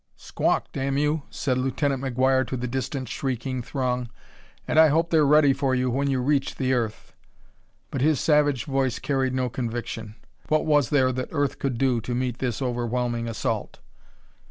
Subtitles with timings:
[0.15, 4.09] "Squawk, damn you!" said Lieutenant McGuire to the distant shrieking throng;
[4.67, 7.13] "and I hope they're ready for you when you reach the earth."
[7.91, 10.15] But his savage voice carried no conviction.
[10.47, 13.77] What was there that Earth could do to meet this overwhelming assault?